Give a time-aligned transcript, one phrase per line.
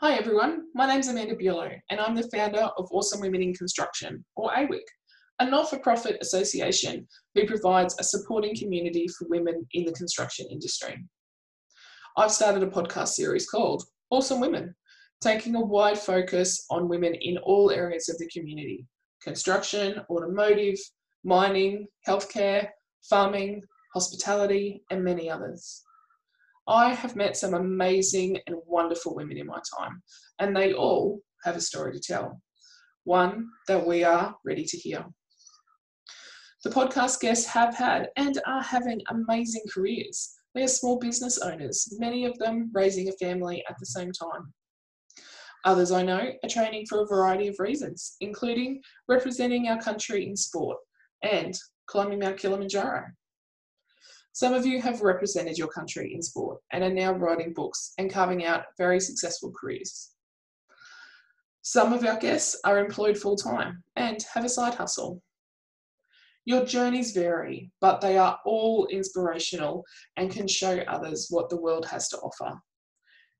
[0.00, 4.22] Hi everyone, my name's Amanda Bulow and I'm the founder of Awesome Women in Construction,
[4.36, 4.82] or AWIC,
[5.38, 11.02] a not-for-profit association who provides a supporting community for women in the construction industry.
[12.18, 14.74] I've started a podcast series called Awesome Women,
[15.22, 18.86] taking a wide focus on women in all areas of the community,
[19.22, 20.76] construction, automotive,
[21.24, 22.68] mining, healthcare,
[23.08, 23.62] farming,
[23.94, 25.82] hospitality, and many others.
[26.68, 30.02] I have met some amazing and wonderful women in my time,
[30.38, 32.40] and they all have a story to tell,
[33.04, 35.04] one that we are ready to hear.
[36.64, 40.34] The podcast guests have had and are having amazing careers.
[40.54, 44.52] They are small business owners, many of them raising a family at the same time.
[45.64, 50.36] Others I know are training for a variety of reasons, including representing our country in
[50.36, 50.78] sport
[51.22, 51.54] and
[51.86, 53.04] climbing Mount Kilimanjaro.
[54.36, 58.12] Some of you have represented your country in sport and are now writing books and
[58.12, 60.10] carving out very successful careers.
[61.62, 65.22] Some of our guests are employed full time and have a side hustle.
[66.44, 69.86] Your journeys vary, but they are all inspirational
[70.18, 72.60] and can show others what the world has to offer.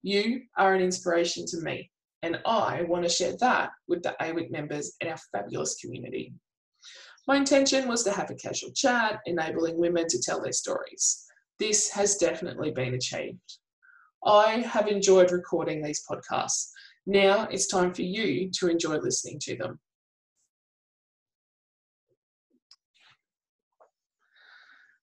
[0.01, 1.91] You are an inspiration to me,
[2.23, 6.33] and I want to share that with the AWIC members in our fabulous community.
[7.27, 11.25] My intention was to have a casual chat, enabling women to tell their stories.
[11.59, 13.59] This has definitely been achieved.
[14.25, 16.71] I have enjoyed recording these podcasts.
[17.05, 19.81] Now it's time for you to enjoy listening to them.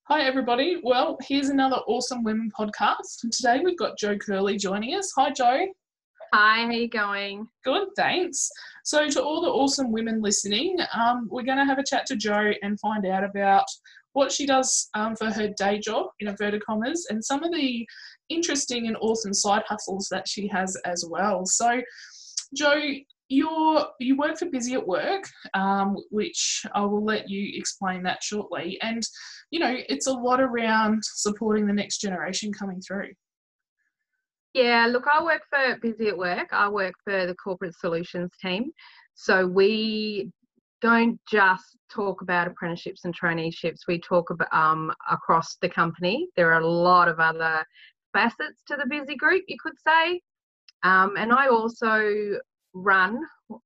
[0.07, 0.79] Hi, everybody.
[0.83, 3.23] Well, here's another awesome women podcast.
[3.23, 5.11] And today we've got Jo Curley joining us.
[5.17, 5.67] Hi, Jo.
[6.35, 7.47] Hi, how are you going?
[7.63, 8.49] Good, thanks.
[8.83, 12.15] So, to all the awesome women listening, um, we're going to have a chat to
[12.15, 13.65] Jo and find out about
[14.13, 17.87] what she does um, for her day job, in inverted commas, and some of the
[18.29, 21.45] interesting and awesome side hustles that she has as well.
[21.45, 21.83] So,
[22.55, 22.81] Jo,
[23.27, 28.23] you're you work for Busy at Work, um, which I will let you explain that
[28.23, 28.79] shortly.
[28.81, 29.03] And
[29.51, 33.09] you know, it's a lot around supporting the next generation coming through.
[34.53, 36.49] Yeah, look, I work for Busy at Work.
[36.51, 38.71] I work for the corporate solutions team.
[39.15, 40.31] So we
[40.81, 43.87] don't just talk about apprenticeships and traineeships.
[43.87, 46.27] We talk about um, across the company.
[46.35, 47.65] There are a lot of other
[48.13, 50.21] facets to the Busy group, you could say.
[50.83, 52.37] Um, and I also
[52.73, 53.19] run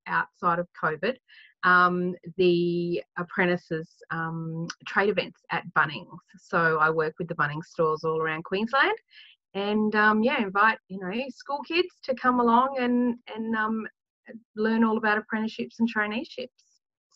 [0.06, 1.16] outside of COVID
[1.64, 6.18] um, the apprentices um, trade events at Bunnings.
[6.40, 8.98] So I work with the Bunnings stores all around Queensland,
[9.58, 13.88] and um, yeah, invite you know school kids to come along and and um,
[14.56, 16.50] learn all about apprenticeships and traineeships.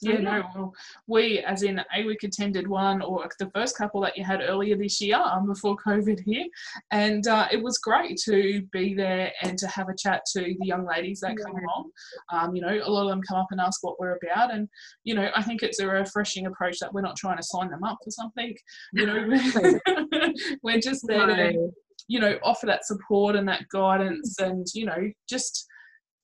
[0.04, 0.74] So, yeah, no, well,
[1.06, 5.00] we as in AWIC attended one or the first couple that you had earlier this
[5.00, 6.46] year um, before COVID here,
[6.90, 10.66] and uh, it was great to be there and to have a chat to the
[10.66, 11.46] young ladies that yeah.
[11.46, 11.92] come along.
[12.34, 14.68] Um, you know, a lot of them come up and ask what we're about, and
[15.04, 17.84] you know, I think it's a refreshing approach that we're not trying to sign them
[17.84, 18.56] up for something.
[18.94, 21.72] You know, we're just there to
[22.12, 25.66] you know offer that support and that guidance and you know just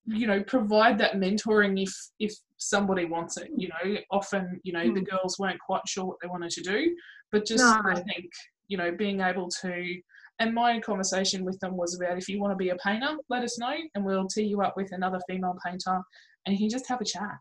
[0.06, 4.82] you know provide that mentoring if if somebody wants it you know often you know
[4.82, 4.94] mm.
[4.94, 5.16] the hmm.
[5.16, 6.94] girls weren't quite sure what they wanted to do
[7.32, 7.82] but just no.
[7.86, 8.26] i think
[8.68, 9.96] you know being able to
[10.40, 13.44] and my conversation with them was about if you want to be a painter let
[13.44, 16.02] us know and we'll tee you up with another female painter
[16.46, 17.38] and you can just have a chat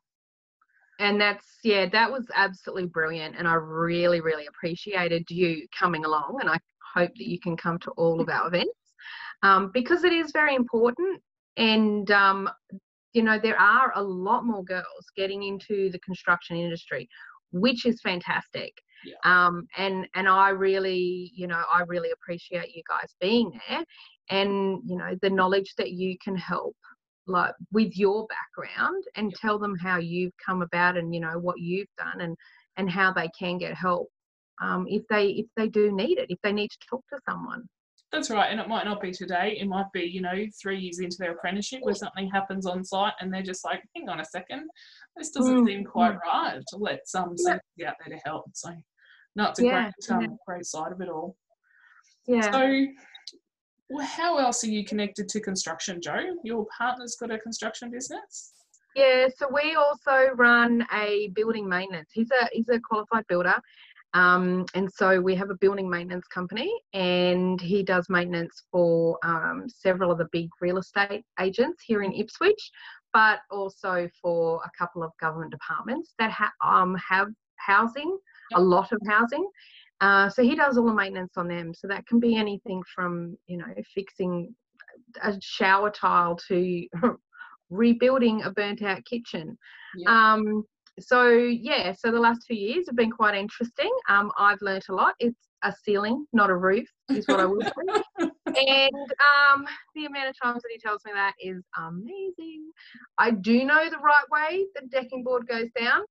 [1.00, 6.38] and that's yeah that was absolutely brilliant and i really really appreciated you coming along
[6.40, 6.56] and i
[6.96, 8.70] hope that you can come to all of our events
[9.42, 11.20] um, because it is very important.
[11.56, 12.48] And, um,
[13.12, 17.08] you know, there are a lot more girls getting into the construction industry,
[17.52, 18.72] which is fantastic.
[19.04, 19.14] Yeah.
[19.24, 23.84] Um, and and I really, you know, I really appreciate you guys being there,
[24.30, 26.74] and you know, the knowledge that you can help
[27.26, 31.58] like with your background and tell them how you've come about and you know what
[31.58, 32.36] you've done and
[32.76, 34.08] and how they can get help
[34.60, 37.68] um, if they if they do need it, if they need to talk to someone.
[38.12, 39.58] That's right, and it might not be today.
[39.60, 43.12] It might be, you know, three years into their apprenticeship where something happens on site
[43.20, 44.68] and they're just like, hang on a second,
[45.16, 45.66] this doesn't mm.
[45.66, 47.54] seem quite right to let some yeah.
[47.88, 48.44] out there to help.
[48.54, 48.70] So,
[49.34, 49.90] no, it's a yeah.
[50.06, 50.28] great, um, yeah.
[50.46, 51.36] great side of it all.
[52.28, 52.50] Yeah.
[52.52, 52.86] So,
[53.90, 56.36] well, how else are you connected to construction, Joe?
[56.44, 58.52] Your partner's got a construction business.
[58.94, 62.08] Yeah, so we also run a building maintenance.
[62.12, 63.54] He's a he's a qualified builder,
[64.16, 69.64] um, and so we have a building maintenance company, and he does maintenance for um,
[69.68, 72.70] several of the big real estate agents here in Ipswich,
[73.12, 78.16] but also for a couple of government departments that ha- um, have housing,
[78.52, 78.58] yep.
[78.58, 79.46] a lot of housing.
[80.00, 81.74] Uh, so he does all the maintenance on them.
[81.74, 84.54] So that can be anything from you know fixing
[85.22, 86.86] a shower tile to
[87.70, 89.58] rebuilding a burnt out kitchen.
[90.06, 90.64] Um,
[90.98, 93.90] so yeah, so the last two years have been quite interesting.
[94.08, 95.14] Um, I've learnt a lot.
[95.20, 97.70] It's a ceiling, not a roof, is what I will say.
[98.46, 102.70] and um, the amount of times that he tells me that is amazing.
[103.18, 106.02] I do know the right way the decking board goes down,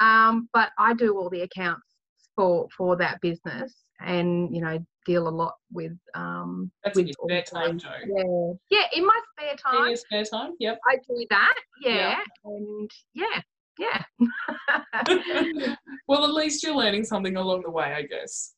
[0.00, 1.86] um, but I do all the accounts
[2.34, 7.12] for for that business, and you know deal a lot with um That's with in
[7.28, 8.58] your spare time, Joe.
[8.70, 9.82] Yeah, yeah, in my spare time.
[9.82, 10.78] In your spare time, yep.
[10.88, 11.54] I do that.
[11.80, 12.22] Yeah, Yeah.
[12.44, 13.40] and yeah,
[13.78, 14.02] yeah.
[16.08, 18.54] well, at least you're learning something along the way, I guess.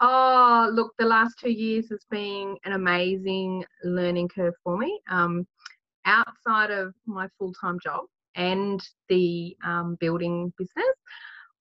[0.00, 5.00] Oh, look, the last two years has been an amazing learning curve for me.
[5.10, 5.46] Um,
[6.04, 8.04] outside of my full time job
[8.36, 10.94] and the um, building business,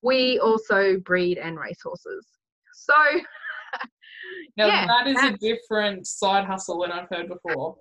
[0.03, 2.25] we also breed and race horses.
[2.73, 2.93] So,
[4.57, 7.75] Now, Yeah, that is a different side hustle than I've heard before.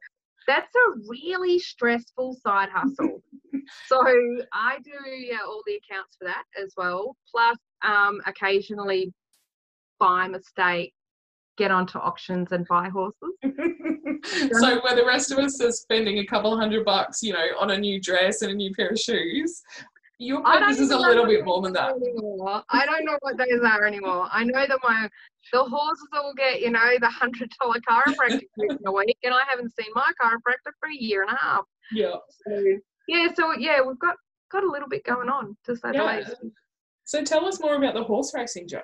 [0.47, 3.23] That's a really stressful side hustle.
[3.87, 4.01] so
[4.53, 7.17] I do yeah, all the accounts for that as well.
[7.31, 9.13] Plus, um, occasionally
[9.99, 10.93] by mistake,
[11.57, 13.17] get onto auctions and buy horses.
[14.61, 17.71] so where the rest of us are spending a couple hundred bucks, you know, on
[17.71, 19.63] a new dress and a new pair of shoes,
[20.19, 21.93] your purpose is a little bit more than that.
[21.97, 22.63] Anymore.
[22.71, 24.29] I don't know what those are anymore.
[24.33, 25.09] I know that my
[25.53, 28.43] the horses will get, you know, the hundred dollar chiropractic
[28.87, 31.65] a week, and I haven't seen my chiropractor for a year and a half.
[31.93, 32.15] Yeah.
[32.47, 32.63] So
[33.09, 34.17] yeah, so yeah, we've got
[34.51, 36.37] got a little bit going on to say the least.
[37.05, 38.81] So tell us more about the horse racing, Joe.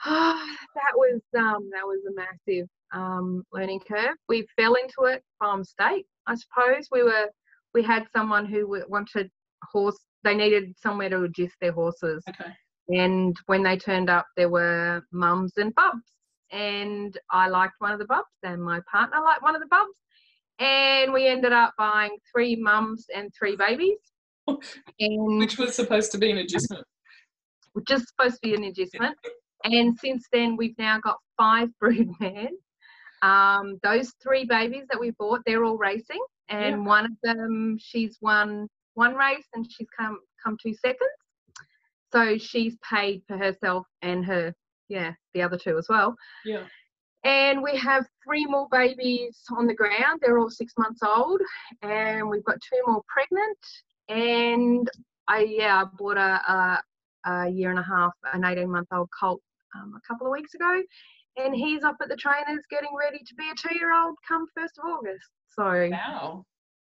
[0.04, 4.16] that was um that was a massive um learning curve.
[4.28, 6.88] We fell into it farm state, I suppose.
[6.90, 7.26] We were
[7.74, 9.30] we had someone who wanted
[9.72, 9.98] horse.
[10.24, 12.52] They needed somewhere to agist their horses, Okay.
[12.88, 16.04] and when they turned up, there were mums and bubs,
[16.50, 19.94] and I liked one of the bubs, and my partner liked one of the bubs,
[20.58, 23.98] and we ended up buying three mums and three babies,
[24.48, 26.84] and Which was supposed to be an agistment.
[27.74, 29.16] which is supposed to be an agistment.
[29.64, 32.52] And since then, we've now got five brood mares.
[33.22, 36.88] Um, those three babies that we bought, they're all racing, and Yeah.
[36.88, 41.10] one of them, she's won one race and she's come come two seconds.
[42.12, 44.52] So she's paid for herself and her,
[44.88, 46.16] yeah, the other two as well.
[46.44, 46.64] Yeah.
[47.24, 50.20] And we have three more babies on the ground.
[50.20, 51.40] They're all six months old,
[51.82, 53.58] and we've got two more pregnant.
[54.08, 54.88] And
[55.28, 56.82] I, yeah, I bought a, a,
[57.30, 59.42] a year and a half, an 18 month old colt
[59.76, 60.82] um, a couple of weeks ago.
[61.36, 64.46] And he's up at the trainers getting ready to be a two year old come
[64.58, 65.28] 1st of August.
[65.56, 66.44] So, Wow.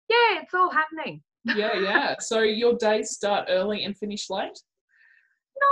[0.08, 1.22] yeah, it's all happening.
[1.44, 2.14] Yeah, yeah.
[2.20, 4.58] So your days start early and finish late?
[5.60, 5.68] No,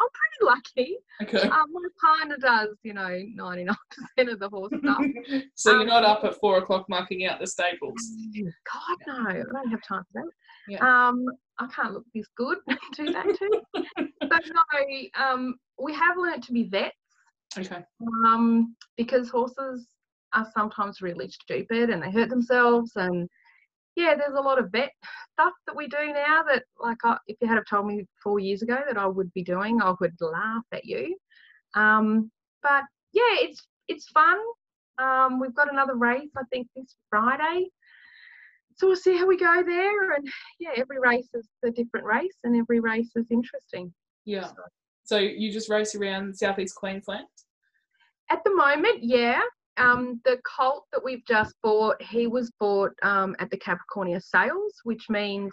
[0.00, 0.98] I'm pretty lucky.
[1.22, 1.48] Okay.
[1.48, 5.02] Um, my partner does, you know, 99% of the horse stuff.
[5.56, 8.00] so you're Um, not up at four o'clock marking out the stables.
[8.36, 10.30] God, no, I don't have time for that.
[10.68, 10.78] Yeah.
[11.08, 11.24] Um,
[11.58, 12.58] I can't look this good
[12.94, 13.62] do that too.
[14.20, 16.94] but no, um, we have learnt to be vets
[17.58, 17.82] Okay.
[18.26, 19.86] um, because horses
[20.34, 22.92] are sometimes really stupid and they hurt themselves.
[22.96, 23.28] And
[23.98, 24.92] yeah, there's a lot of vet
[25.32, 28.38] stuff that we do now that, like, I, if you had have told me four
[28.38, 31.16] years ago that I would be doing, I would laugh at you.
[31.74, 32.30] Um,
[32.62, 34.38] but yeah, it's it's fun.
[34.98, 37.66] Um, we've got another race, I think, this Friday.
[38.76, 40.12] So we'll see how we go there.
[40.12, 40.28] And
[40.60, 43.92] yeah, every race is a different race, and every race is interesting.
[44.24, 44.50] Yeah.
[45.04, 47.26] So you just race around southeast Queensland?
[48.30, 49.40] At the moment, yeah.
[49.78, 54.74] Um, the colt that we've just bought, he was bought um, at the Capricornia sales,
[54.84, 55.52] which means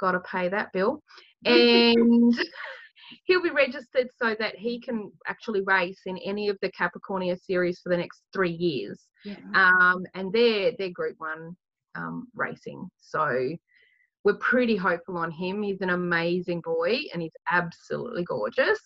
[0.00, 1.02] got to pay that bill,
[1.44, 2.34] and
[3.24, 7.80] he'll be registered so that he can actually race in any of the Capricornia series
[7.80, 9.00] for the next three years.
[9.24, 9.36] Yeah.
[9.54, 11.56] um, and they're they're Group One
[11.96, 12.88] um, racing.
[13.00, 13.56] So
[14.24, 15.62] we're pretty hopeful on him.
[15.62, 18.80] He's an amazing boy, and he's absolutely gorgeous.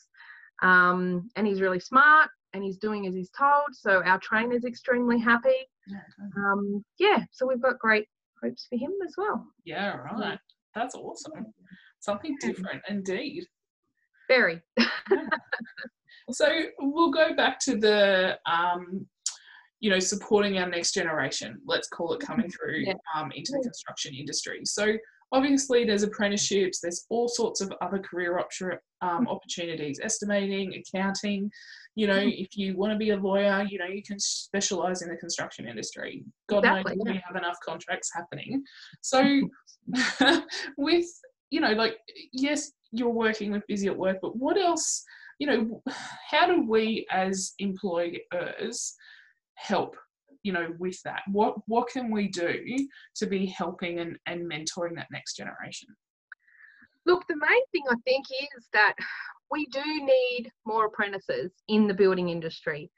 [0.62, 3.66] Um, and he's really smart, and he's doing as he's told.
[3.72, 5.68] So our trainer's extremely happy.
[6.36, 8.06] Um, yeah, so we've got great
[8.42, 9.46] hopes for him as well.
[9.64, 10.38] Yeah, right.
[10.74, 11.46] That's awesome.
[12.00, 13.44] Something different indeed.
[14.28, 14.60] Very.
[16.32, 16.46] So
[16.78, 19.06] we'll go back to the um,
[19.80, 22.92] you know, supporting our next generation, let's call it coming through Yeah.
[23.16, 24.60] um, into the construction industry.
[24.64, 24.92] So
[25.32, 31.50] obviously there's apprenticeships, there's all sorts of other career option, um, opportunities, estimating, accounting.
[31.94, 32.42] You know, Mhm.
[32.42, 35.66] if you want to be a lawyer, you know, you can specialize in the construction
[35.68, 36.24] industry.
[36.48, 37.12] God Exactly, knows yeah.
[37.12, 38.64] we have enough contracts happening.
[39.00, 39.48] So
[40.76, 41.06] with,
[41.50, 41.98] you know, like,
[42.32, 45.04] yes, you're working with busy at work, but what else,
[45.38, 45.82] you know,
[46.30, 48.94] how do we as employers
[49.54, 49.96] help
[50.42, 51.22] you know, with that?
[51.30, 55.88] What what can we do to be helping and, and mentoring that next generation?
[57.06, 58.94] Look, the main thing I think is that
[59.50, 62.90] we do need more apprentices in the building industry.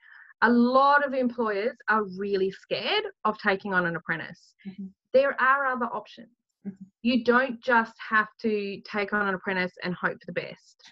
[0.43, 4.55] A lot of employers are really scared of taking on an apprentice.
[4.67, 4.87] Mm-hmm.
[5.15, 6.31] There are other options.
[6.67, 6.85] Mm-hmm.
[7.03, 10.83] You don't just have to take on an apprentice and hope for the best.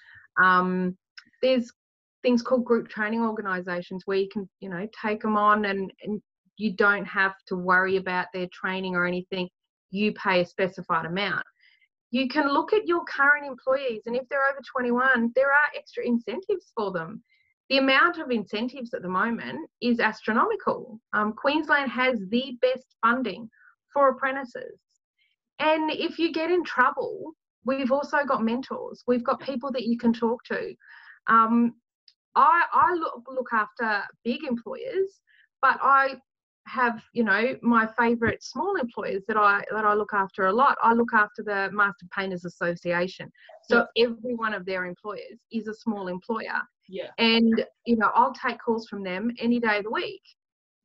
[0.42, 0.96] Um,
[1.42, 1.70] there's
[2.22, 6.22] things called group training organizations where you can, you know, take them on and, and
[6.60, 9.48] you don't have to worry about their training or anything.
[9.90, 11.44] You pay a specified amount.
[12.10, 16.04] You can look at your current employees and if they're over 21 there are extra
[16.04, 17.22] incentives for them.
[17.70, 21.00] The amount of incentives at the moment is astronomical.
[21.12, 23.48] Um, queensland has the best funding
[23.92, 24.78] for apprentices.
[25.60, 27.32] And if you get in trouble
[27.64, 29.04] we've also got mentors.
[29.06, 30.74] We've got people that you can talk to.
[31.26, 31.74] Um,
[32.34, 35.20] I, I look, look after big employers
[35.62, 36.16] but I
[36.70, 40.78] have you know my favorite small employers that i that i look after a lot
[40.82, 43.30] i look after the master painters association.
[43.62, 44.06] So yeah.
[44.06, 46.60] every one of their employers is a small employer.
[46.88, 47.10] Yeah.
[47.18, 50.22] And you know i'll take calls from them any day of the week.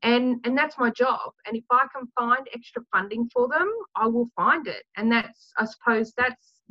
[0.02, 1.32] And and that's my job.
[1.46, 4.84] And if i can find extra funding for them i will find it.
[4.98, 6.62] And that's i suppose that's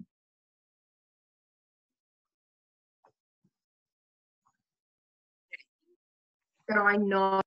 [6.68, 7.40] that i know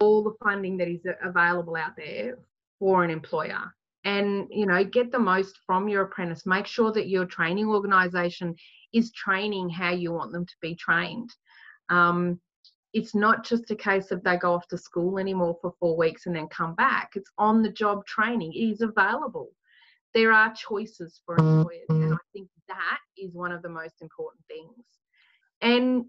[0.00, 2.38] all the funding that is available out there
[2.78, 3.72] for an employer.
[4.04, 6.46] And you know get the most from your apprentice.
[6.46, 8.54] Make sure that your training organization
[8.94, 11.30] is training how you want them to be trained.
[11.90, 12.40] Um,
[12.94, 16.26] it's not just a case of they go off to school anymore for four weeks
[16.26, 17.10] and then come back.
[17.14, 18.52] It's on the job training.
[18.54, 19.50] It is available.
[20.14, 24.42] There are choices for employers and i think that is one of the most important
[24.48, 24.84] things.
[25.60, 26.06] And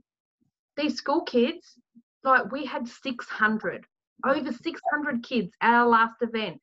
[0.78, 1.78] these school kids
[2.24, 3.86] like we had 600
[4.26, 6.62] over 600 kids at our last event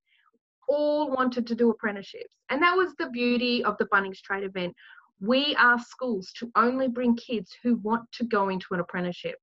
[0.68, 2.36] all wanted to do apprenticeships.
[2.50, 4.74] And that was the beauty of the bunnings trade event.
[5.20, 9.36] We ask schools to only bring kids who want to go into an apprenticeship.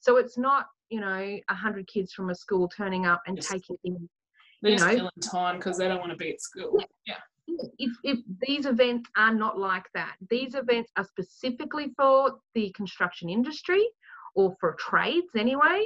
[0.00, 3.48] So it's not you know 100 kids from a school turning up and yes.
[3.48, 4.08] taking in
[4.62, 6.84] they're you know, killing time because they don't want to be at school.
[7.06, 7.14] Yeah,
[7.46, 7.56] yeah.
[7.78, 13.28] If, if these events are not like that these events are specifically for the construction
[13.28, 13.88] industry
[14.38, 15.84] or for trades anyway.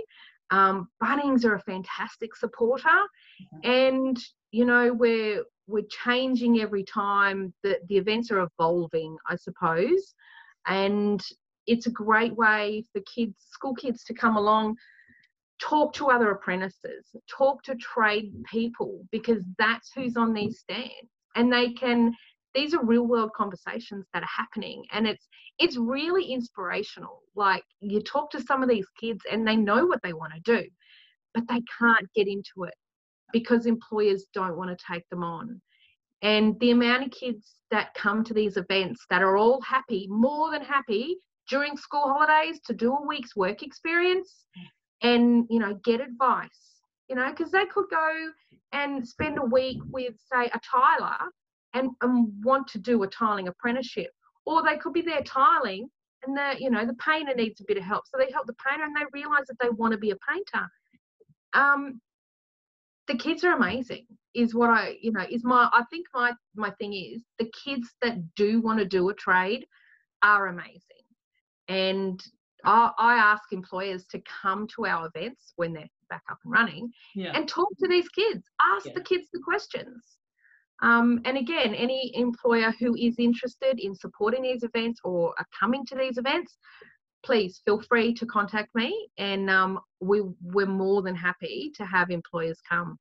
[0.51, 3.71] Um, Bunnings are a fantastic supporter, mm-hmm.
[3.71, 4.19] and
[4.51, 7.55] you know we're we're changing every time.
[7.63, 10.15] The the events are evolving, I suppose,
[10.67, 11.25] and
[11.67, 14.77] it's a great way for kids, school kids, to come along,
[15.59, 21.51] talk to other apprentices, talk to trade people because that's who's on these stands, and
[21.51, 22.15] they can
[22.55, 25.29] these are real world conversations that are happening and it's
[25.59, 27.21] it's really inspirational.
[27.35, 30.41] Like you talk to some of these kids and they know what they want to
[30.41, 30.69] do
[31.35, 32.75] but they can't get into it
[33.33, 35.61] because employers don't want to take them on.
[36.23, 40.51] And the amount of kids that come to these events that are all happy more
[40.51, 41.17] than happy
[41.49, 44.45] during school holidays to do a week's work experience
[45.03, 48.31] and you know get advice you know because they could go
[48.73, 51.19] and spend a week with say a tiler
[51.75, 54.11] and, and want to do a tiling apprenticeship.
[54.45, 55.89] Or they could be there tiling
[56.25, 58.05] and the you know the painter needs a bit of help.
[58.07, 60.67] So they help the painter and they realise that they want to be a painter.
[61.53, 62.01] Um,
[63.09, 66.71] the kids are amazing is what I you know is my I think my my
[66.73, 69.67] thing is the kids that do want to do a trade
[70.23, 70.81] are amazing.
[71.69, 72.23] And
[72.65, 76.91] I, I ask employers to come to our events when they're back up and running
[77.15, 77.33] yeah.
[77.35, 78.45] and talk to these kids.
[78.75, 78.93] Ask yeah.
[78.95, 80.19] the kids the questions.
[80.83, 85.87] Um, and again, any employer who is interested in supporting these events or are coming
[85.87, 86.59] to these events,
[87.25, 89.09] please feel free to contact me.
[89.17, 92.99] And um, we, we're more than happy to have employers come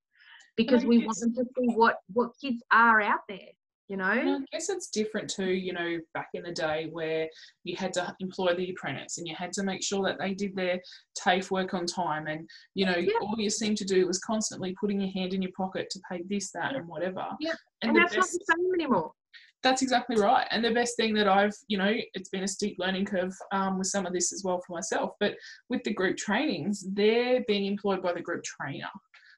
[0.56, 3.50] because we want them to see what, what kids are out there
[3.92, 4.10] you know?
[4.10, 7.28] And i guess it's different too you know back in the day where
[7.66, 10.56] you had to employ the apprentice and you had to make sure that they did
[10.56, 10.80] their
[11.20, 13.12] TAFE work on time and you know yeah.
[13.22, 16.24] all you seemed to do was constantly putting your hand in your pocket to pay
[16.30, 16.78] this that yeah.
[16.80, 17.26] and whatever.
[17.42, 17.52] Yeah.
[17.82, 19.12] And, and that's best, not the same anymore.
[19.62, 20.48] That's exactly right.
[20.52, 23.78] And the best thing that i've you know it's been a steep learning curve um,
[23.78, 25.36] with some of this as well for myself but
[25.70, 28.90] with the group trainings they're being employed by the group trainer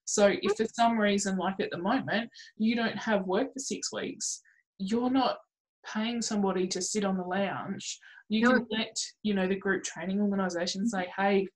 [0.06, 3.92] so if for some reason, like at the moment, you don't have work for six
[3.92, 4.42] weeks,
[4.80, 5.38] you're not
[5.86, 8.00] paying somebody to sit on the lounge.
[8.30, 8.52] You no.
[8.54, 11.22] can let, you know, the group training organisation say, mm-hmm.
[11.22, 11.48] hey,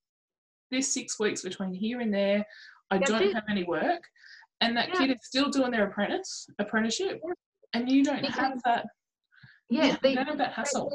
[0.72, 2.46] there's six weeks between here and there,
[2.92, 3.34] I That's don't it.
[3.34, 4.04] have any work.
[4.62, 5.00] And that yeah.
[5.00, 7.20] kid is still doing their apprentice apprenticeship.
[7.24, 7.34] Yeah.
[7.74, 8.86] And you don't because, have that.
[9.70, 10.89] Yeah, the, don't have that hassle.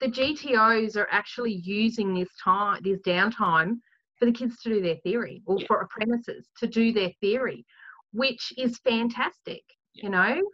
[0.00, 3.76] The, the GTOs are actually using this time, this downtime
[4.18, 5.66] for the kids to do their theory or Yeah.
[5.66, 7.64] for apprentices to do their theory,
[8.12, 10.04] which is fantastic, Yeah.
[10.04, 10.50] you know.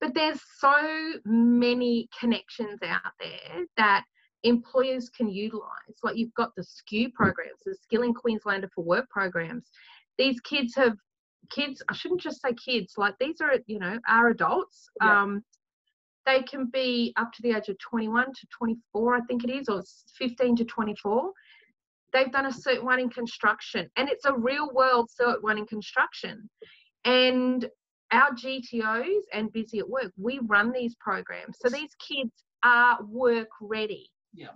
[0.00, 4.04] But there's so many connections out there that
[4.42, 5.96] employers can utilize.
[6.02, 9.70] Like you've got the SKU programs, the Skilling Queenslander for Work programs.
[10.18, 10.96] These kids have
[11.50, 14.88] kids, I shouldn't just say kids, like these are, you know, are adults.
[15.00, 15.22] Yeah.
[15.22, 15.44] Um,
[16.26, 19.68] they can be up to the age of 21 to 24, I think it is,
[19.68, 19.82] or
[20.18, 21.30] 15 to 24.
[22.14, 25.66] They've done a cert one in construction, and it's a real world cert one in
[25.66, 26.48] construction.
[27.04, 27.68] And
[28.12, 31.56] our GTOs and Busy at Work, we run these programs.
[31.60, 32.30] So these kids
[32.62, 34.08] are work ready.
[34.32, 34.52] Yeah.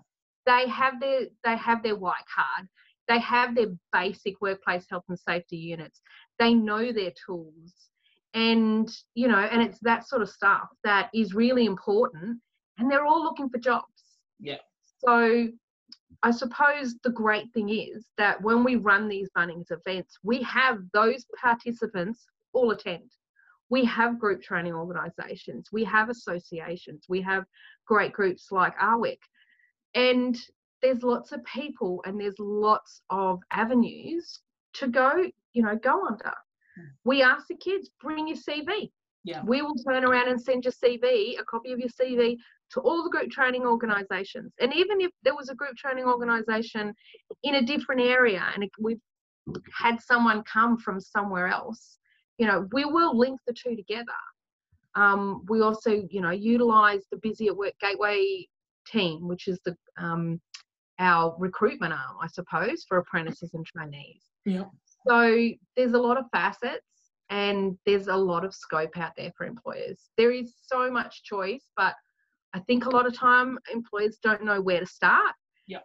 [0.47, 2.69] They have their they have their white card.
[3.09, 6.01] They have their basic workplace health and safety units.
[6.39, 7.75] They know their tools.
[8.35, 12.39] And you know, and it's that sort of stuff that is really important.
[12.79, 13.87] And they're all looking for jobs.
[14.39, 14.59] Yeah.
[15.05, 15.49] So
[16.23, 20.79] I suppose the great thing is that when we run these Bunnings events, we have
[20.93, 23.11] those participants all attend.
[23.71, 27.45] We have group training organisations, we have associations, we have
[27.87, 29.19] great groups like AWIC,
[29.95, 30.37] and
[30.81, 34.41] there's lots of people and there's lots of avenues
[34.75, 36.33] to go, you know, go under.
[36.77, 36.87] Hmm.
[37.05, 38.91] We ask the kids, bring your CV.
[39.25, 39.43] Yeah.
[39.45, 42.39] We will turn around and send your CV, a copy of your CV,
[42.73, 44.53] to all the group training organisations.
[44.61, 46.95] And even if there was a group training organisation
[47.43, 49.01] in a different area and we've
[49.75, 51.99] had someone come from somewhere else,
[52.39, 54.05] you know, we will link the two together.
[54.95, 58.47] Um, we also, you know, utilise the Busy at Work Gateway
[58.87, 60.41] team, which is the um,
[60.99, 64.25] our recruitment arm, I suppose, for apprentices and trainees.
[64.45, 64.65] Yeah.
[65.07, 66.83] So there's a lot of facets
[67.31, 70.11] and there's a lot of scope out there for employers.
[70.17, 71.95] There is so much choice, but
[72.55, 75.35] I think a lot of time employers don't know where to start.
[75.67, 75.79] Yeah.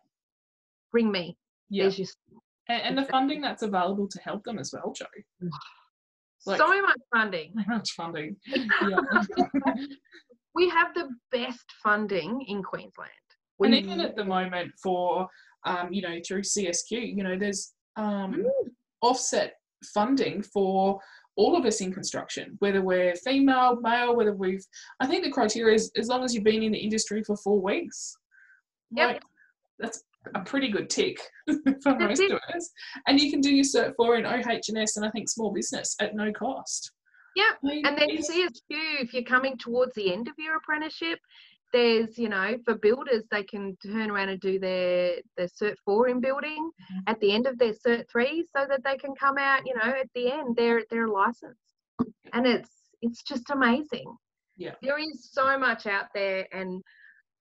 [0.94, 1.38] Ring me.
[1.70, 1.84] Yeah.
[1.84, 2.08] There's your
[2.70, 5.06] And, and the funding that's available to help them as well, Joe.
[6.46, 7.54] Like- so much funding.
[7.56, 8.36] Very much funding.
[8.48, 9.00] Yeah.
[10.56, 13.10] We have the best funding in Queensland.
[13.60, 15.28] and We even at the moment for
[15.66, 18.70] um, you know through CSQ, you know, there's um, Mm.
[19.02, 19.54] offset
[19.94, 21.00] funding for
[21.36, 24.64] all of us in construction, whether we're female, male, whether we've.
[25.00, 27.60] I think the criteria is as long as you've been in the industry for four
[27.62, 28.16] weeks.
[28.92, 29.08] Yep.
[29.14, 29.22] Like,
[29.80, 30.04] that's
[30.36, 31.18] a pretty good tick
[31.84, 32.70] for most of us.
[33.08, 36.16] And you can do your Cert 4 in OH&S and I think small business at
[36.16, 36.92] no cost.
[37.64, 41.20] Mean, And then it's- CSQ, if you're coming towards the end of your apprenticeship,
[41.74, 46.08] there's, you know, for builders, they can turn around and do their, their Cert 4
[46.10, 47.04] in building Mhm.
[47.08, 49.82] at the end of their Cert 3 so that they can come out, you know,
[49.90, 51.60] at the end, they're, they're licensed.
[52.32, 52.70] And it's,
[53.02, 54.16] it's just amazing.
[54.56, 54.76] Yeah.
[54.82, 56.82] There is so much out there and,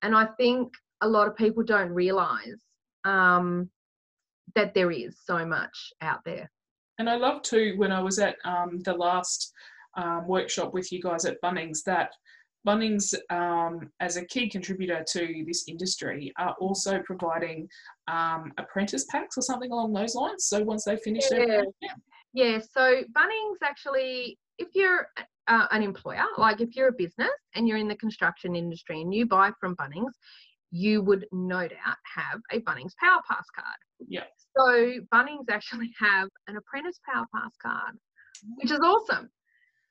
[0.01, 2.63] and I think a lot of people don't realize
[3.05, 3.69] um,
[4.55, 6.49] that there is so much out there.
[6.99, 9.51] And I love too when I was at um, the last
[9.95, 12.11] um, workshop with you guys at Bunnings that
[12.65, 17.67] Bunnings, um, as a key contributor to this industry, are also providing
[18.07, 20.45] um, apprentice packs or something along those lines.
[20.45, 21.63] So once they finish their Yeah.
[21.81, 21.93] yeah,
[22.33, 25.07] Yeah, so Bunnings actually, if you're
[25.47, 29.13] uh, an employer, like if you're a business and you're in the construction industry and
[29.13, 30.13] you buy from Bunnings,
[30.71, 33.77] you would no doubt have a Bunnings Power Pass card.
[34.07, 34.23] Yeah.
[34.57, 37.97] So Bunnings actually have an apprentice Power Pass card,
[38.55, 39.29] which is awesome.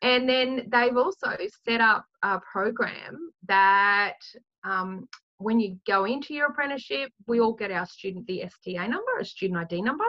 [0.03, 4.17] And then they've also set up a program that
[4.65, 9.19] um, when you go into your apprenticeship, we all get our student, the STA number,
[9.21, 10.05] a student ID number,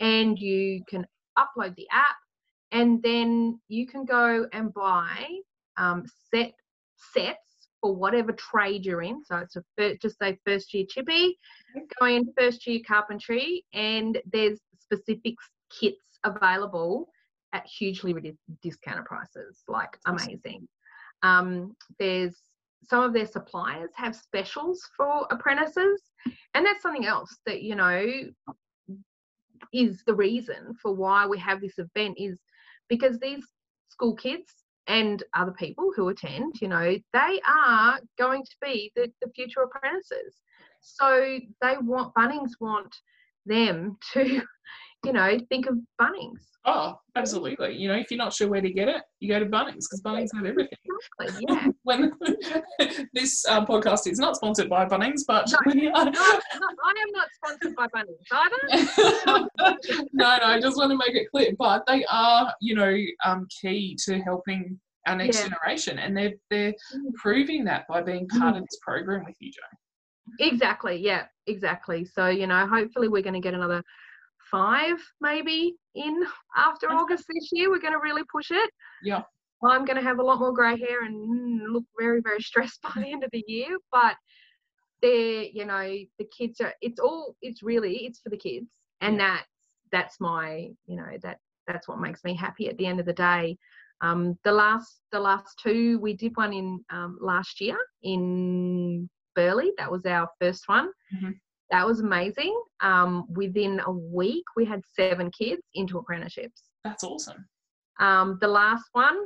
[0.00, 1.06] and you can
[1.38, 2.16] upload the app,
[2.72, 5.26] and then you can go and buy
[5.76, 6.52] um, set
[7.14, 9.22] sets for whatever trade you're in.
[9.24, 11.38] So it's a fir- just say first year chippy,
[12.00, 15.34] going in first year carpentry, and there's specific
[15.70, 17.08] kits available
[17.52, 20.68] at hugely redu- discounted prices, like amazing.
[21.22, 22.36] Um, there's
[22.84, 26.02] some of their suppliers have specials for apprentices,
[26.54, 28.06] and that's something else that you know
[29.72, 32.38] is the reason for why we have this event is
[32.88, 33.44] because these
[33.88, 34.52] school kids
[34.86, 39.62] and other people who attend, you know, they are going to be the, the future
[39.62, 40.40] apprentices.
[40.80, 42.94] So they want Bunnings want
[43.44, 44.42] them to,
[45.04, 46.40] you know, think of Bunnings.
[46.64, 47.76] Oh, absolutely.
[47.76, 50.02] You know, if you're not sure where to get it, you go to Bunnings because
[50.04, 50.76] Bunnings have everything.
[51.20, 51.68] Exactly, yeah.
[51.84, 52.12] When
[53.14, 55.72] this um, podcast is not sponsored by Bunnings, but No.
[55.72, 59.48] No, no, I am not sponsored by Bunnings either.
[60.12, 61.52] no, no, I just want to make it clear.
[61.58, 65.48] But they are, you know, um, key to helping our next Yeah.
[65.50, 67.12] generation, and they're they're Mm.
[67.14, 70.44] proving that by being part of this program with you, Joe.
[70.44, 72.04] Exactly, yeah, exactly.
[72.04, 73.82] So, you know, hopefully we're going to get another
[74.50, 76.24] five maybe in
[76.56, 76.90] after.
[76.90, 77.70] August this year.
[77.70, 78.70] We're going to really push it.
[79.02, 79.22] Yeah.
[79.64, 82.92] I'm going to have a lot more grey hair and look very, very stressed by
[82.96, 83.76] the end of the year.
[83.90, 84.16] But
[85.02, 86.74] they're, you know, the kids are.
[86.80, 87.36] It's all.
[87.42, 88.06] It's really.
[88.06, 88.66] It's for the kids,
[89.00, 89.46] and that's
[89.92, 93.12] that's my, you know, that that's what makes me happy at the end of the
[93.12, 93.56] day.
[94.00, 99.72] Um, the last the last two we did one in um, last year in Burleigh.
[99.78, 100.90] That was our first one.
[101.14, 101.34] Mhm.
[101.70, 102.58] That was amazing.
[102.80, 106.62] Um, within a week, we had seven kids into apprenticeships.
[106.84, 107.46] That's awesome.
[108.00, 109.18] Um, the last one,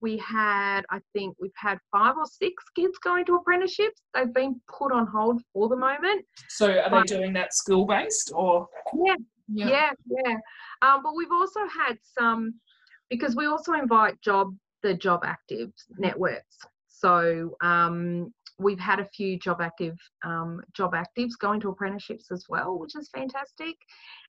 [0.00, 4.02] we had, I think we've had five or six kids going to apprenticeships.
[4.14, 6.24] They've been put on hold for the moment.
[6.48, 7.06] So are Right.
[7.08, 8.68] they doing that school based or?
[8.94, 9.16] Yeah.
[9.48, 9.68] Yeah.
[9.68, 9.90] Yeah,
[10.26, 10.36] yeah.
[10.82, 12.60] Um, but we've also had some
[13.08, 16.58] because we also invite job the job active networks.
[16.86, 22.44] So um, we've had a few job active um, job actives going to apprenticeships as
[22.48, 23.76] well, which is fantastic.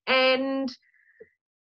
[0.08, 0.74] And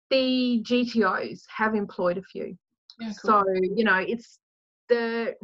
[0.09, 2.57] the GTOs have employed a few.
[2.99, 3.43] Yeah, cool.
[3.43, 3.43] So
[3.75, 4.39] you know, it's
[4.89, 5.35] the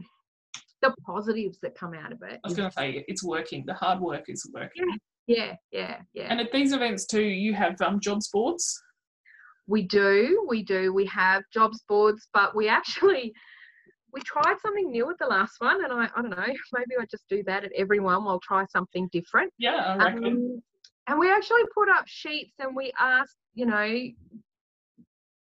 [0.82, 2.40] the positives that come out of it.
[2.44, 3.64] I was going to say it's working.
[3.66, 4.86] The hard work is working.
[5.28, 6.28] yeah, yeah, yeah.
[6.30, 8.82] And at these events too, you have um, job sports.
[9.68, 10.92] We do, we do.
[10.92, 13.34] We have jobs boards, but we actually
[14.14, 16.38] we tried something new at the last one, and I I don't know,
[16.74, 18.26] maybe I just do that at every one.
[18.26, 19.54] We'll try something different.
[19.58, 20.26] Yeah, I reckon.
[20.26, 20.64] Um,
[21.08, 24.08] and we actually put up sheets, and we asked, you know,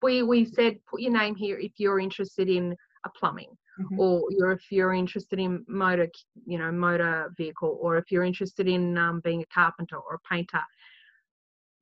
[0.01, 3.57] we we said put your name here if you're interested in a plumbing.
[3.79, 3.97] Mhm.
[3.97, 6.09] Or you're if you're interested in motor,
[6.45, 10.19] you know, motor vehicle, or if you're interested in um, being a carpenter or a
[10.29, 10.61] painter.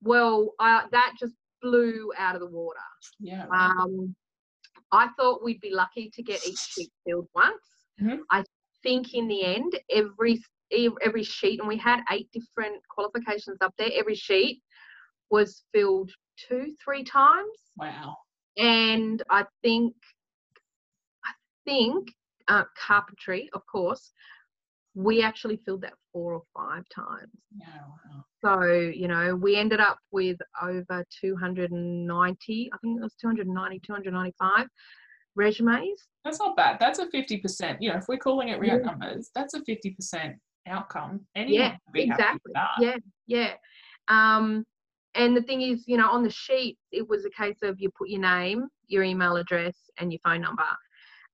[0.02, 2.80] Well, uh, that just blew out of the water.
[3.20, 3.48] yeah.
[3.48, 4.16] Um,
[4.92, 7.86] I thought we'd be lucky to get each sheet filled once.
[8.02, 8.20] Mhm.
[8.32, 8.44] I
[8.84, 10.42] think in the end, every
[11.02, 13.90] every sheet, and we had eight different qualifications up there.
[13.94, 14.62] Every sheet
[15.32, 18.16] was filled two, three times, wow.
[18.58, 19.96] and I think,
[21.26, 21.32] I
[21.66, 22.14] think
[22.48, 24.14] uh, carpentry, of course,
[24.96, 27.32] we actually filled that four or five times.
[27.56, 27.68] Yeah.
[28.12, 28.26] Wow.
[28.44, 34.68] So, you know, we ended up with over 290, I think it was 290, 295
[35.36, 36.08] resumes.
[36.26, 36.78] That's not bad.
[36.80, 37.78] That's a 50%.
[37.80, 38.86] You know, if we're calling it real Yeah.
[38.86, 41.26] numbers, that's a 50% outcome.
[41.36, 42.86] Anyone Yeah, would be happy with exactly.
[42.86, 42.98] Yeah,
[43.28, 43.54] yeah.
[44.08, 44.66] Um,
[45.16, 47.90] and the thing is, you know, on the sheet, it was a case of you
[47.98, 50.64] put your name, your email address, and your phone number.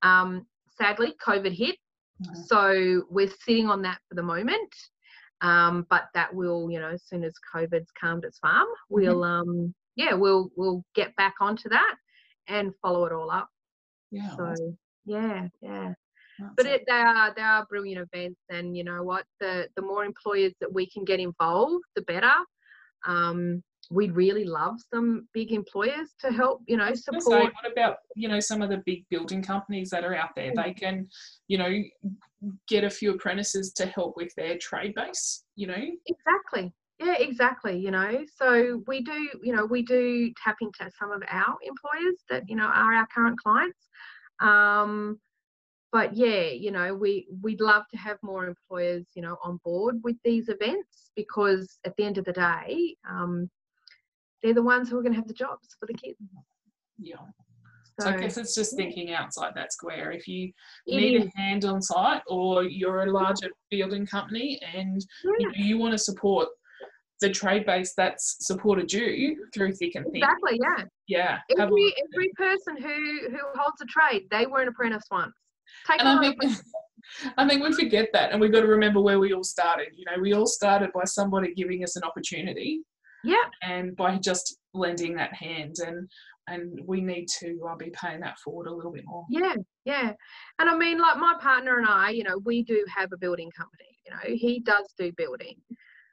[0.02, 0.46] Um,
[0.78, 1.78] sadly, COVID hit.
[2.22, 2.46] Mhm.
[2.46, 4.74] So we're sitting on that for the moment.
[5.42, 9.76] Um, but that will, you know, as soon as COVID's calmed its farm, we'll, um,
[9.96, 11.96] yeah, we'll we'll get back onto that
[12.48, 13.50] and follow it all up.
[14.12, 14.36] Yeah.
[14.38, 14.56] So
[15.06, 15.94] yeah, yeah.
[16.40, 16.82] that's But it.
[16.82, 19.26] it, they are they are brilliant events, and you know what?
[19.40, 22.34] The the more employers that we can get involved, the better.
[23.06, 27.44] Um, we'd really love some big employers to help, you know, I was gonna support.
[27.44, 30.52] say, what about you know some of the big building companies that are out there?
[30.52, 30.64] Mm.
[30.64, 31.08] They can,
[31.48, 31.84] you know,
[32.68, 35.44] get a few apprentices to help with their trade base.
[35.56, 36.74] You know, Exactly.
[37.00, 37.78] Yeah, exactly.
[37.78, 42.24] You know, so we do, you know, we do tap into some of our employers
[42.30, 43.90] that, you know, are our current clients.
[44.40, 45.20] Um,
[45.92, 50.00] but yeah, you know, we we'd love to have more employers, you know, on board
[50.04, 53.50] with these events because at the end of the day, um,
[54.44, 56.18] they're the ones who are going to have the jobs for the kids.
[57.00, 57.16] yeah.
[58.00, 60.12] So, So I guess it's just thinking outside that square.
[60.12, 60.52] If you
[60.86, 65.36] need is, a hand on site, or you're a larger building company and oh, you,
[65.40, 66.50] yeah, know, you want to support
[67.22, 70.84] the trade base that's supported you through thick and thin, exactly, yeah.
[71.08, 71.38] yeah.
[71.58, 72.10] Every look at it.
[72.14, 75.34] every person who who holds a trade, they were an apprentice once.
[75.88, 76.38] Take And I think,
[77.38, 79.88] I think we forget that, and we've got to remember where we all started.
[79.96, 82.82] You know, we all started by somebody giving us an opportunity,
[83.26, 86.08] Yeah, and by just lending that hand, and
[86.48, 89.26] and we need to uh, be paying that forward a little bit more.
[89.30, 90.14] Yeah, yeah.
[90.60, 93.50] And I mean, like my partner and I, you know, we do have a building
[93.58, 93.90] company.
[94.06, 95.56] You know, he does do building.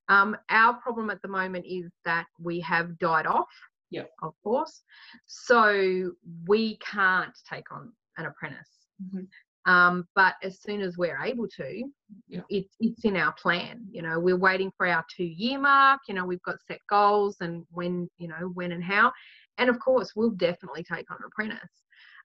[0.09, 3.49] Um, our problem at the moment is that we have died off.
[3.91, 4.05] Yeah.
[4.23, 4.83] Of course.
[5.27, 6.13] So
[6.47, 8.71] we can't take on an apprentice.
[9.03, 9.27] Mhm.
[9.65, 11.85] Um, but as soon as we're able to,
[12.27, 12.43] Yeah.
[12.49, 13.87] it, it's in our plan.
[13.91, 16.01] You know, we're waiting for our two year mark.
[16.09, 19.13] You know, we've got set goals and when, you know, when and how.
[19.59, 21.83] And of course, we'll definitely take on an apprentice.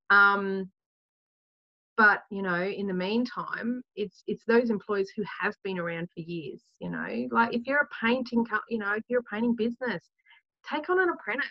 [0.09, 0.71] Um,
[1.97, 6.21] but you know, in the meantime, it's it's those employees who have been around for
[6.21, 6.61] years.
[6.79, 10.03] You know, like if you're a painting, co- you know, if you're a painting business,
[10.71, 11.49] take on an apprentice.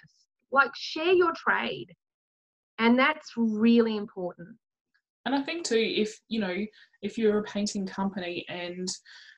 [0.52, 1.92] Like share your trade,
[2.78, 4.56] and that's really important.
[5.26, 6.56] And I think too, if you know,
[7.02, 8.88] if you're a painting company and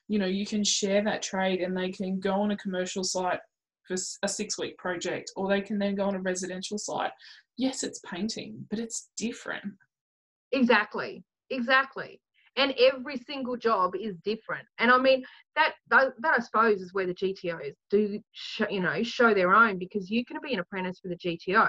[0.07, 3.39] you know you can share that trade, and they can go on a commercial site
[3.87, 7.11] for a six week project, or they can then go on a residential site.
[7.57, 9.65] Yes, it's painting, but it's different.
[10.51, 12.21] Exactly, exactly.
[12.55, 14.67] And every single job is different.
[14.77, 15.23] And I mean
[15.55, 18.19] that that, that I suppose is where the GTOs do
[18.69, 21.67] you know show their own because you can be an apprentice with a GTO,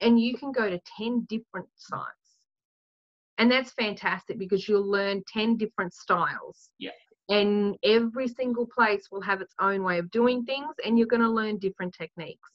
[0.00, 2.27] and you can go to ten different sites.
[3.38, 6.70] And that's fantastic because you'll learn 10 different styles.
[6.78, 6.90] Yeah.
[7.30, 11.22] And every single place will have its own way of doing things and you're going
[11.22, 12.50] to learn different techniques.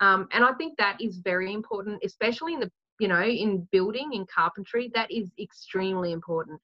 [0.00, 4.10] Um, and i think that is very important especially in the you know in building
[4.12, 6.60] in carpentry that is extremely important.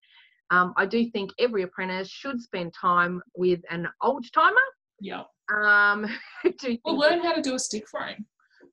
[0.51, 4.57] Um, i do think every apprentice should spend time with an old timer.
[5.01, 5.25] Yeah.
[5.53, 6.07] Um
[6.85, 8.25] well learn how to do a stick frame.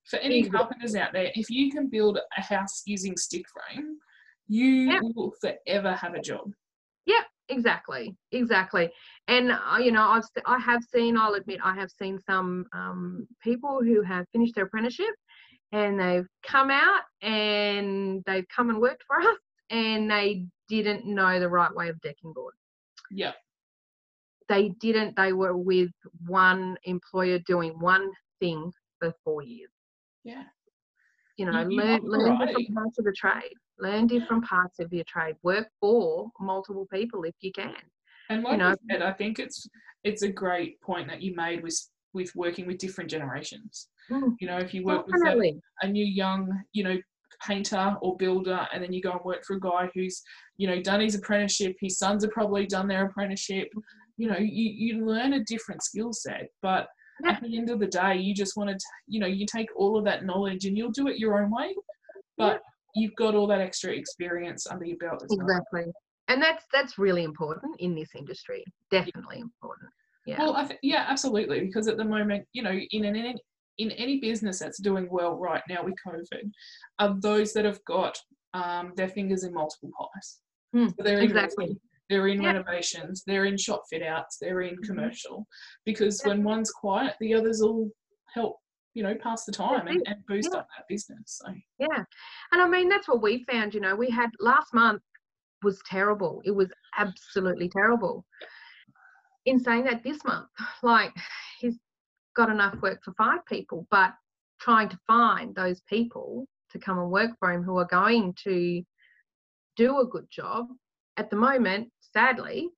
[0.10, 3.98] For any carpenters out there if you can build a house using stick frame
[4.48, 5.00] you yeah.
[5.02, 6.52] will forever have a job.
[7.06, 8.90] Yeah exactly exactly.
[9.28, 13.28] And uh, you know i've i have seen i'll admit i have seen some um,
[13.42, 15.14] people who have finished their apprenticeship
[15.72, 19.38] and they've come out and they've come and worked for us
[19.70, 22.54] and they didn't know the right way of decking board.
[23.12, 23.34] Yeah
[24.50, 25.92] they didn't they were with
[26.26, 29.70] one employer doing one thing for four years.
[30.24, 30.44] Yeah
[31.38, 35.04] you know you, learn learn different parts of the trade learn different parts of your
[35.06, 37.76] trade work for multiple people if you can
[38.30, 39.68] and like you know, said, I think it's
[40.04, 41.80] it's a great point that you made with
[42.14, 43.90] with working with different generations.
[44.10, 45.54] Mm, you know, if you work definitely.
[45.54, 46.98] with a, a, new young, you know,
[47.46, 50.22] painter or builder, and then you go and work for a guy who's,
[50.58, 53.70] you know, done his apprenticeship, his sons have probably done their apprenticeship.
[54.18, 56.88] You know, you, you learn a different skill set, but.
[57.26, 59.98] At the end of the day, you just want to, you know, you take all
[59.98, 61.76] of that knowledge and you'll do it your own way,
[62.38, 62.62] but
[62.96, 65.84] you've got all that extra experience under your belt as exactly.
[65.86, 65.94] Well.
[66.30, 68.64] And that's that's really important in this industry.
[68.92, 69.44] Definitely yeah.
[69.44, 69.90] important.
[70.26, 70.38] Yeah.
[70.40, 71.62] Well, I th- yeah, absolutely.
[71.62, 73.36] Because at the moment, you know, in an
[73.78, 76.50] in any business that's doing well right now with COVID,
[77.00, 78.18] are those that have got
[78.54, 80.40] um, their fingers in multiple pies.
[80.76, 81.66] Mm, so they're exactly.
[81.66, 84.94] In, they're in renovations, they're in shop fit outs, they're in mm-hmm.
[84.94, 85.48] commercial.
[85.86, 87.90] Because when one's quiet, the others will
[88.34, 88.58] help
[88.94, 90.60] you know, pass the time and, and boost yeah.
[90.60, 91.42] up that business.
[91.44, 92.04] So yeah,
[92.52, 93.74] and I mean that's what we found.
[93.74, 95.02] You know, we had last month
[95.64, 96.42] was terrible.
[96.46, 98.26] It was absolutely terrible.
[99.46, 100.48] In saying that, this month,
[100.84, 101.14] like
[101.60, 101.78] he's
[102.36, 104.14] got enough work for five people, but
[104.60, 108.82] trying to find those people to come and work for him who are going to
[109.76, 110.68] do a good job.
[111.18, 112.70] At the moment, sadly,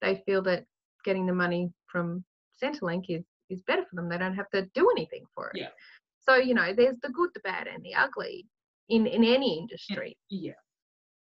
[0.00, 0.64] they feel that
[1.04, 2.24] getting the money from
[2.62, 4.08] Centrelink is is better for them.
[4.08, 5.60] They don't have to do anything for it.
[5.60, 5.68] Yeah.
[6.20, 8.46] So, you know, there's the good, the bad, and the ugly
[8.88, 10.16] in, in any industry.
[10.30, 10.52] Yeah.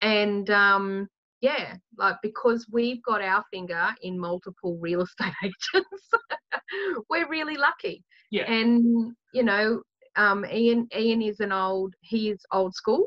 [0.02, 1.09] And um,
[1.40, 6.11] yeah, like because we've got our finger in multiple real estate agents,
[7.11, 8.05] we're really lucky.
[8.31, 8.50] Yeah.
[8.50, 9.83] And, you know,
[10.16, 13.07] um, Ian Ian is an old he is old school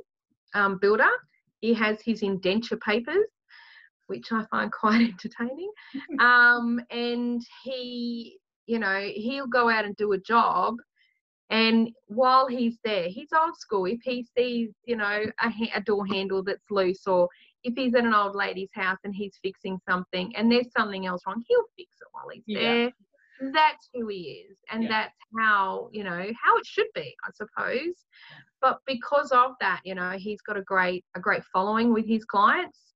[0.54, 1.10] um, builder.
[1.66, 3.28] He has his indenture papers,
[4.08, 5.72] which I find quite entertaining.
[6.20, 10.76] um, and he you know, he'll go out and do a job.
[11.52, 13.86] And while he's there, he's old school.
[13.86, 17.30] If he sees, you know, a, a door handle that's loose, or
[17.64, 21.22] if he's at an old lady's house and he's fixing something and there's something else
[21.28, 22.60] wrong, he'll fix it while he's yeah.
[22.60, 22.92] there.
[23.54, 24.58] That's who he is.
[24.72, 24.90] And yeah.
[24.90, 27.94] that's how, you know, how it should be, I suppose.
[28.66, 32.26] But because of that, you know, he's got a great, a great following with his
[32.26, 32.96] clients.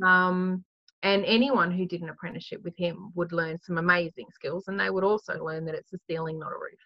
[0.00, 0.64] Um,
[1.02, 4.90] and anyone who did an apprenticeship with him would learn some amazing skills and they
[4.90, 6.78] would also learn that it's a ceiling not a roof.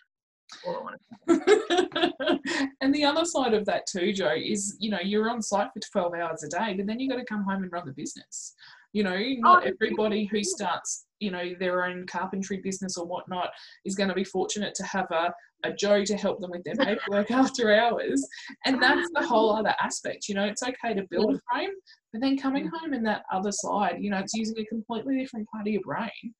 [2.80, 5.80] And the other side of that too joe is you know you're on site for
[5.92, 8.54] 12 hours a day but then you've got to come home and run the business.
[8.92, 13.50] You know not oh, everybody who starts you know their own carpentry business or whatnot
[13.84, 15.32] is going to be fortunate to have a,
[15.64, 18.26] a joe to help them with their paperwork after hours.
[18.66, 21.70] And that's the whole other aspect you know it's okay to build a frame
[22.12, 22.70] but then coming mm.
[22.78, 25.82] home in that other side you know it's using a completely different part of your
[25.82, 26.34] brain.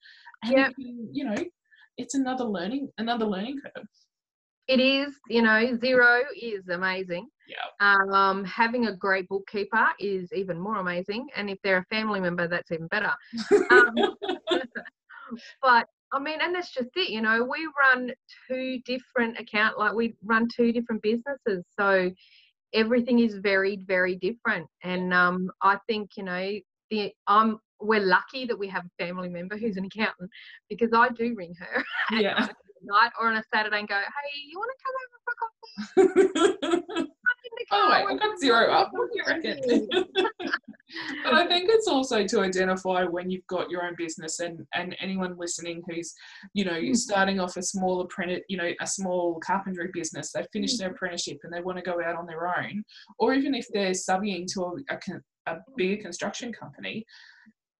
[0.45, 0.73] And yep.
[0.77, 1.37] you know
[1.99, 3.87] it's another learning another learning curve.
[4.69, 7.29] It is you know Xero is amazing.
[7.47, 7.97] Yeah.
[8.19, 12.49] Um having a great bookkeeper is even more amazing and if they're a family member
[12.49, 13.13] that's even better.
[13.71, 13.95] Um,
[15.63, 18.12] but I mean, and that's just it, you know, we run
[18.48, 21.64] two different account, like we run two different businesses.
[21.79, 22.11] So
[22.75, 24.66] everything is very, very different.
[24.83, 26.53] And um, I think, you know,
[26.90, 30.31] the I'm we're lucky that we have a family member who's an accountant
[30.68, 31.85] because I do ring her
[32.20, 32.46] yeah.
[32.83, 34.94] night or on a Saturday and go, hey, you want to come
[35.96, 37.09] over for coffee?
[37.71, 38.91] oh, wait, I've got Xero up.
[38.93, 39.89] What do you reckon?
[41.25, 44.95] but I think it's also to identify when you've got your own business and and
[45.01, 46.13] anyone listening who's
[46.53, 46.97] you know Mm.
[46.97, 50.79] starting off a small apprentice you know a small carpentry business they finish Mm.
[50.79, 52.83] their apprenticeship and they want to go out on their own
[53.19, 57.07] or even if they're subbing to a, a, a bigger construction company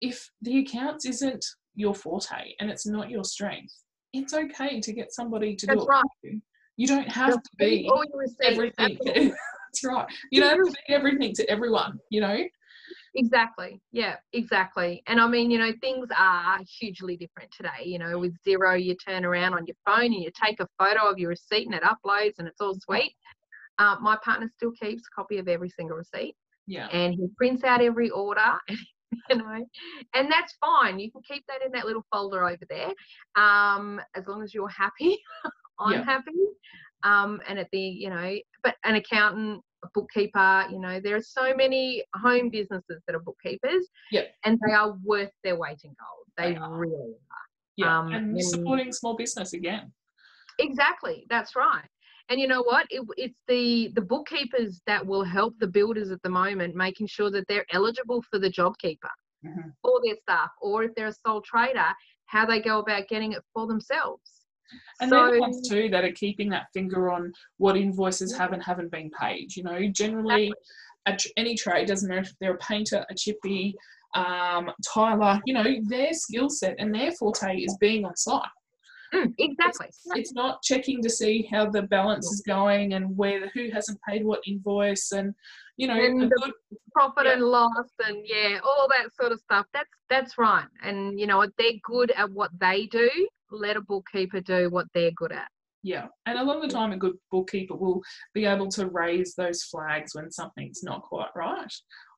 [0.01, 1.45] if the accounts isn't
[1.75, 3.75] your forte and it's not your strength
[4.13, 6.03] it's okay to get somebody to do it right.
[6.21, 6.41] for you.
[6.77, 8.99] you don't have Just to be all receipts, everything.
[9.73, 12.39] that's right you don't have to be everything to everyone you know
[13.15, 13.81] Exactly.
[13.93, 15.03] Yeah, exactly.
[15.07, 17.85] And I mean, you know, things are hugely different today.
[17.85, 21.11] You know, with Xero, you turn around on your phone and you take a photo
[21.11, 23.15] of your receipt and it uploads and it's all sweet.
[23.79, 26.35] Uh, my partner still keeps a copy of every single receipt
[26.67, 28.55] yeah and he prints out every order.
[29.29, 29.67] You know,
[30.15, 30.99] and that's fine.
[30.99, 32.93] You can keep that in that little folder over there,
[33.37, 35.19] um, as long as you're happy.
[35.79, 36.05] I'm Yeah.
[36.05, 36.33] happy.
[37.05, 41.23] Um, and at the, you know, but an accountant, a bookkeeper, you know, there are
[41.23, 43.89] so many home businesses that are bookkeepers.
[44.13, 44.33] Yep.
[44.45, 46.27] And they are worth their weight in gold.
[46.37, 46.79] They, They are.
[46.79, 47.47] really are.
[47.77, 49.93] yeah Um, and and- supporting small business again
[50.59, 51.27] Exactly.
[51.31, 51.89] That's right.
[52.29, 52.87] And you know what?
[52.91, 57.31] It, it's the the bookkeepers that will help the builders at the moment, making sure
[57.31, 59.11] that they're eligible for the job keeper
[59.45, 59.73] Mhm.
[59.83, 61.91] for their staff, or if they're a sole trader,
[62.27, 64.32] how they go about getting it for themselves.
[65.01, 68.53] And so, they're the ones too that are keeping that finger on what invoices have
[68.53, 69.55] and haven't been paid.
[69.57, 70.53] You know, generally,
[71.09, 73.75] tr- any trade doesn't matter if they're a painter, a chippy,
[74.15, 75.41] um, tiler.
[75.47, 78.43] You know, their skill set and their forte is being on site.
[79.15, 79.89] Mm, exactly.
[80.15, 84.25] It's not checking to see how the balance is going and where who hasn't paid
[84.25, 85.35] what invoice and
[85.77, 86.53] you know And good
[86.95, 87.33] Profit Yeah.
[87.35, 89.67] and loss, and yeah, all that sort of stuff.
[89.75, 90.67] That's that's right.
[90.83, 91.47] And you know?
[91.59, 93.11] They're good at what they do.
[93.53, 95.49] Let a bookkeeper do what they're good at.
[95.85, 98.01] Yeah, and a lot of the time, a good bookkeeper will
[98.35, 101.73] be able to raise those flags when something's not quite right,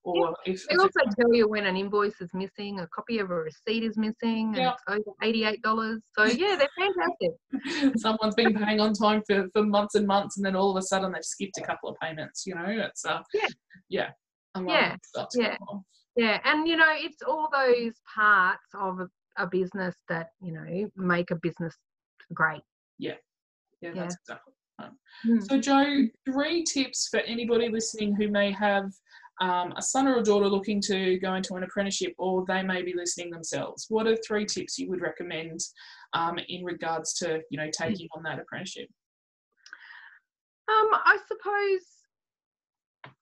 [0.05, 3.31] or if, They if also tell you when an invoice is missing, a copy of
[3.31, 4.73] a receipt is missing, and Yeah.
[4.73, 6.03] it's over eighty-eight dollars.
[6.17, 7.97] So yeah, they're fantastic.
[7.99, 10.83] someone's been paying on time for, for months and months, and then all of a
[10.83, 12.45] sudden they've skipped a couple of payments.
[12.47, 13.49] You know, it's uh, Yeah.
[13.89, 14.11] yeah,
[14.69, 14.97] Yeah,
[15.35, 15.57] yeah.
[16.17, 19.01] Yeah, and you know, it's all those parts of
[19.37, 21.75] a, business that you know make a business
[22.33, 22.63] great.
[22.99, 23.15] yeah,
[23.81, 24.53] Yeah, that's exactly.
[24.81, 24.91] Right.
[25.27, 25.49] Mm.
[25.49, 28.91] So, Jo, three tips for anybody listening who may have
[29.41, 32.83] um, a son or a daughter looking to go into an apprenticeship, or they may
[32.83, 33.87] be listening themselves.
[33.89, 35.61] What are three tips you would recommend
[36.13, 38.89] um, in regards to you know taking on that apprenticeship?
[40.69, 41.83] Um, I suppose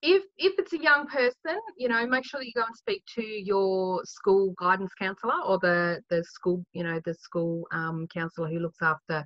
[0.01, 3.03] if if it's a young person, you know, make sure that you go and speak
[3.15, 8.47] to your school guidance counsellor or the the school, you know, the school um, counsellor
[8.49, 9.23] who looks after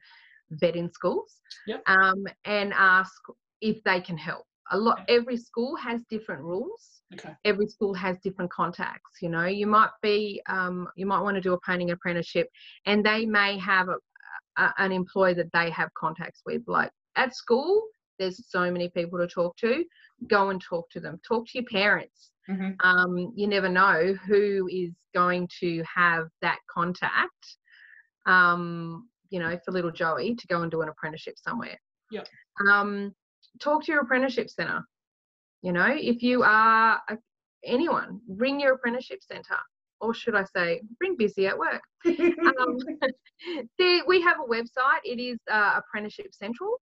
[0.51, 1.83] VET in schools, Yep.
[1.87, 3.13] um, and ask
[3.61, 4.45] if they can help.
[4.71, 5.05] A lot.
[5.07, 7.01] Every school has different rules.
[7.13, 7.33] Okay.
[7.45, 9.21] Every school has different contacts.
[9.21, 12.49] You know, you might be, um, you might want to do a painting apprenticeship,
[12.85, 13.95] and they may have a,
[14.61, 16.63] a, an employee that they have contacts with.
[16.67, 17.81] Like at school,
[18.19, 19.83] there's so many people to talk to.
[20.27, 21.19] Go and talk to them.
[21.27, 22.31] Talk to your parents.
[22.49, 22.75] Mhm.
[22.79, 27.57] Um, you never know who is going to have that contact.
[28.25, 31.77] Um, you know, for little Joey to go and do an apprenticeship somewhere.
[32.11, 32.27] Yep.
[32.69, 33.13] Um,
[33.59, 34.81] talk to your apprenticeship centre.
[35.61, 37.17] You know, if you are a,
[37.63, 39.59] anyone, ring your apprenticeship centre,
[39.99, 41.81] or should I say, ring busy at work.
[42.59, 42.77] Um,
[43.79, 45.01] there, we have a website.
[45.03, 46.79] It is uh, Apprenticeship Central,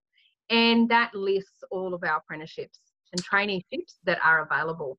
[0.50, 2.80] and that lists all of our apprenticeships
[3.12, 4.98] and traineeships that are available.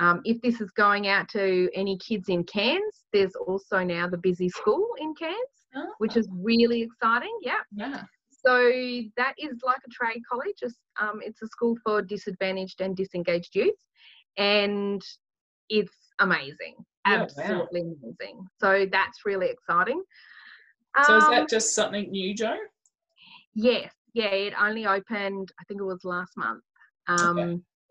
[0.00, 4.18] Um, if this is going out to any kids in Cairns, there's also now the
[4.18, 5.36] Busy School in Cairns,
[5.98, 7.36] which is really exciting.
[7.42, 7.60] Yeah.
[7.74, 8.02] yeah.
[8.30, 8.70] So
[9.16, 10.56] that is like a trade college.
[10.62, 13.74] It's, um, it's a school for disadvantaged and disengaged youth,
[14.36, 15.00] and
[15.68, 16.74] it's amazing,
[17.06, 17.22] Yeah, wow.
[17.22, 18.46] absolutely amazing.
[18.60, 20.02] So that's really exciting.
[21.04, 22.56] So is Um, that just something new, Jo?
[23.54, 26.62] Yes, yeah, it only opened, I think it was last month.
[27.08, 27.38] Um,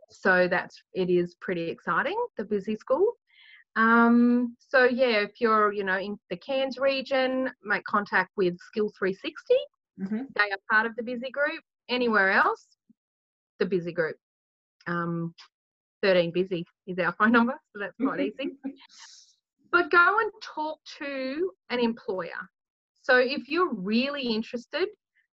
[0.09, 2.17] So that's it is pretty exciting.
[2.37, 3.13] The busy school.
[3.75, 8.91] Um, so yeah, if you're you know in the Cairns region, make contact with Skill
[8.97, 9.55] 360.
[9.99, 10.27] Mhm.
[10.35, 11.63] They are part of the busy group.
[11.89, 12.67] Anywhere else,
[13.59, 14.17] the busy group.
[14.87, 15.33] Um,
[16.03, 18.51] 13 busy is our phone number, so that's quite easy.
[19.71, 22.41] But go and talk to an employer.
[23.01, 24.87] So if you're really interested,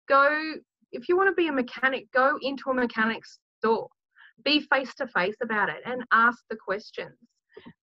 [0.09, 0.55] go.
[0.95, 3.88] If you want to be a mechanic, go into a mechanic's store.
[4.45, 7.16] Be face to face about it and ask the questions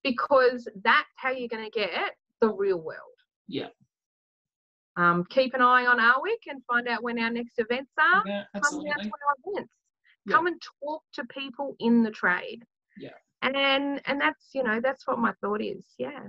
[0.04, 2.98] because that's how you're going to get the real world.
[3.48, 3.68] Yeah.
[4.96, 8.22] Um, keep an eye on AWIC and find out when our next events are.
[8.26, 9.72] Yeah, Come down to our events.
[10.26, 10.36] Yeah.
[10.36, 12.62] Come and talk to people in the trade.
[12.98, 13.10] Yeah.
[13.40, 16.20] And and and that's you know that's what my thought is yeah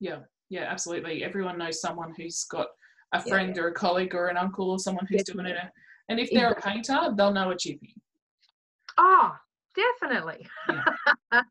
[0.00, 2.68] yeah yeah absolutely everyone knows someone who's got
[3.12, 3.62] a friend yeah.
[3.62, 5.56] or a colleague or an uncle or someone who's doing it
[6.08, 7.94] and if they're a painter they'll know a chippy
[8.98, 9.32] oh
[9.76, 10.46] definitely.
[10.68, 10.84] Yeah.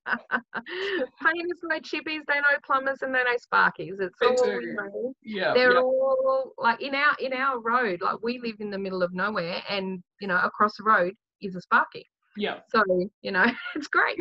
[1.24, 3.99] painters know chippies they know plumbers and they know sparkies.
[3.99, 5.80] It's they all you know, yeah they're yeah.
[5.80, 9.62] all like in our in our road like we live in the middle of nowhere
[9.70, 12.59] and you know across the road is a sparky yeah.
[12.69, 12.83] So,
[13.21, 14.19] you know, it's great.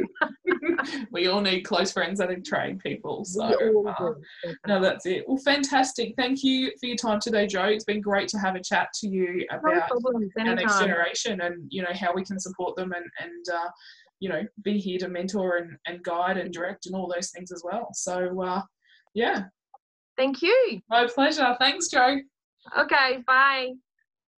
[1.11, 3.25] we all need close friends that are trade people.
[3.25, 4.13] So, uh,
[4.67, 5.25] no, that's it.
[5.27, 6.15] Well, fantastic.
[6.17, 7.65] Thank you for your time today, Jo.
[7.65, 11.67] It's been great to have a chat to you about no our next generation and,
[11.71, 13.69] you know, how we can support them and, and uh,
[14.21, 17.53] you know, be here to mentor and, and guide and direct and all those things
[17.53, 17.89] as well.
[17.93, 18.63] So, uh,
[19.13, 19.45] yeah.
[20.17, 20.81] Thank you.
[20.89, 21.57] My pleasure.
[21.59, 22.19] Thanks, Jo.
[22.79, 23.73] Okay, bye.